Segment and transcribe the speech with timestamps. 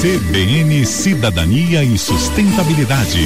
[0.00, 3.18] CBN Cidadania e Sustentabilidade.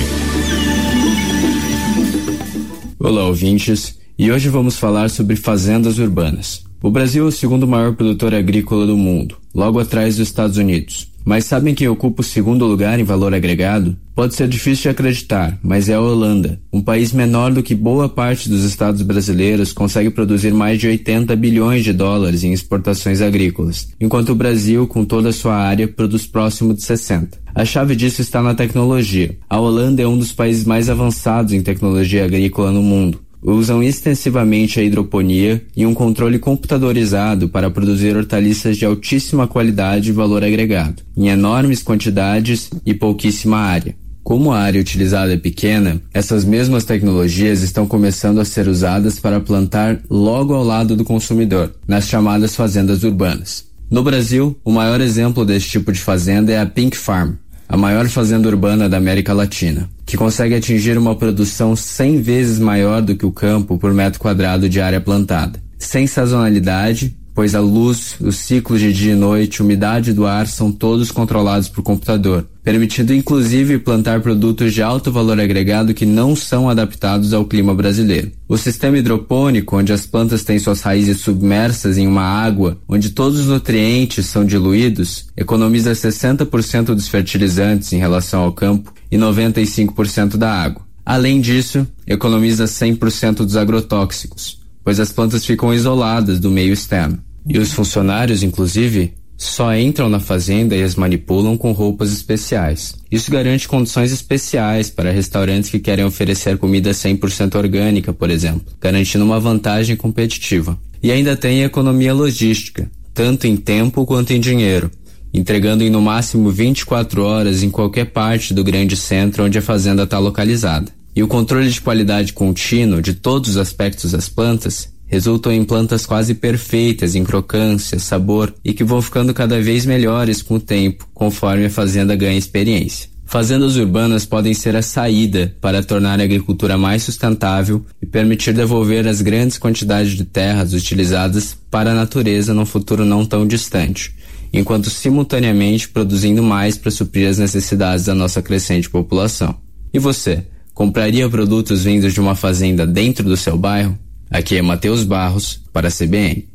[2.99, 6.65] Olá, ouvintes, e hoje vamos falar sobre fazendas urbanas.
[6.83, 11.14] O Brasil é o segundo maior produtor agrícola do mundo, logo atrás dos Estados Unidos.
[11.25, 13.97] Mas sabem quem ocupa o segundo lugar em valor agregado?
[14.15, 16.61] Pode ser difícil de acreditar, mas é a Holanda.
[16.73, 21.35] Um país menor do que boa parte dos estados brasileiros consegue produzir mais de 80
[21.35, 26.27] bilhões de dólares em exportações agrícolas, enquanto o Brasil, com toda a sua área, produz
[26.27, 27.39] próximo de 60.
[27.55, 29.37] A chave disso está na tecnologia.
[29.49, 34.81] A Holanda é um dos países mais avançados em tecnologia agrícola no mundo usam extensivamente
[34.81, 41.03] a hidroponia e um controle computadorizado para produzir hortaliças de altíssima qualidade e valor agregado,
[41.15, 43.95] em enormes quantidades e pouquíssima área.
[44.23, 49.39] Como a área utilizada é pequena, essas mesmas tecnologias estão começando a ser usadas para
[49.39, 53.67] plantar logo ao lado do consumidor, nas chamadas fazendas urbanas.
[53.91, 57.35] No Brasil, o maior exemplo desse tipo de fazenda é a Pink Farm,
[57.69, 63.01] a maior fazenda urbana da América Latina, que consegue atingir uma produção 100 vezes maior
[63.03, 65.63] do que o campo por metro quadrado de área plantada.
[65.79, 70.71] Sem sazonalidade, pois a luz, os ciclos de dia e noite, umidade do ar são
[70.71, 76.71] todos controlados por computador, permitindo inclusive plantar produtos de alto valor agregado que não são
[76.71, 78.31] adaptados ao clima brasileiro.
[78.49, 83.41] O sistema hidropônico, onde as plantas têm suas raízes submersas em uma água onde todos
[83.41, 90.53] os nutrientes são diluídos, economiza 60% dos fertilizantes em relação ao campo e 95% da
[90.53, 90.85] água.
[91.05, 97.24] Além disso, economiza 100% dos agrotóxicos, pois as plantas ficam isoladas do meio externo.
[97.47, 102.95] E os funcionários, inclusive, só entram na fazenda e as manipulam com roupas especiais.
[103.11, 109.25] Isso garante condições especiais para restaurantes que querem oferecer comida 100% orgânica, por exemplo, garantindo
[109.25, 110.79] uma vantagem competitiva.
[111.03, 114.91] E ainda tem economia logística, tanto em tempo quanto em dinheiro,
[115.33, 120.05] entregando em no máximo 24 horas em qualquer parte do grande centro onde a fazenda
[120.05, 120.91] está localizada.
[121.15, 126.05] E o controle de qualidade contínuo de todos os aspectos das plantas resultam em plantas
[126.05, 131.09] quase perfeitas em crocância, sabor e que vão ficando cada vez melhores com o tempo,
[131.15, 133.09] conforme a fazenda ganha experiência.
[133.25, 139.07] Fazendas urbanas podem ser a saída para tornar a agricultura mais sustentável e permitir devolver
[139.07, 144.17] as grandes quantidades de terras utilizadas para a natureza num futuro não tão distante,
[144.53, 149.55] enquanto simultaneamente produzindo mais para suprir as necessidades da nossa crescente população.
[149.93, 150.45] E você,
[150.75, 153.97] compraria produtos vindos de uma fazenda dentro do seu bairro?
[154.31, 156.54] Aqui é Matheus Barros para a CBN.